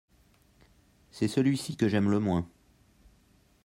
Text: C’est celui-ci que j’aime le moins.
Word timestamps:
C’est 1.11 1.27
celui-ci 1.27 1.75
que 1.77 1.87
j’aime 1.87 2.09
le 2.09 2.19
moins. 2.19 2.49